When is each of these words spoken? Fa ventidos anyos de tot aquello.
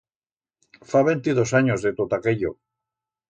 Fa 0.93 1.01
ventidos 1.09 1.53
anyos 1.61 1.85
de 1.87 1.93
tot 2.01 2.15
aquello. 2.19 2.53